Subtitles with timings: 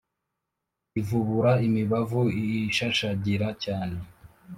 [0.99, 2.21] ivubura imibavu
[2.63, 3.97] ishashagira cyane